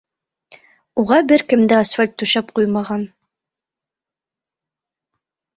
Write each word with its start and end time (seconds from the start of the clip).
Уға 1.01 1.19
бер 1.31 1.43
кем 1.53 1.65
дә 1.73 1.77
асфальт 1.81 2.15
түшәп 2.23 2.49
ҡуймаған. 2.61 3.05